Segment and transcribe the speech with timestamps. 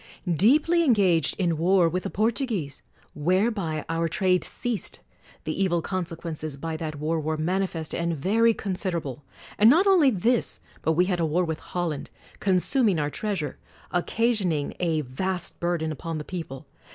[0.35, 2.81] Deeply engaged in war with the Portuguese;
[3.13, 4.99] whereby our trade ceased:
[5.43, 9.23] the evil consequences by that war were manifest and very considerable.
[9.59, 12.09] And not only this, but we had a war with Holland;
[12.39, 13.57] consuming our treas ure;
[13.91, 16.65] occasioning a vast burden upon the people.